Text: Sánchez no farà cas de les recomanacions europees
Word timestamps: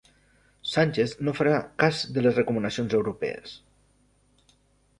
Sánchez 0.69 1.13
no 1.27 1.33
farà 1.41 1.59
cas 1.85 2.01
de 2.17 2.25
les 2.25 2.41
recomanacions 2.41 2.99
europees 3.01 3.57